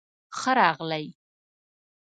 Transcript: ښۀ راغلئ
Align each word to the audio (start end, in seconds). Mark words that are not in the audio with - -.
ښۀ 0.39 0.51
راغلئ 0.59 1.05